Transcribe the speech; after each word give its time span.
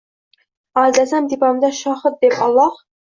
Aldasam 0.85 1.27
tepamda 1.33 1.73
shohid 1.81 2.19
deb 2.25 2.39
Alloh. 2.47 2.81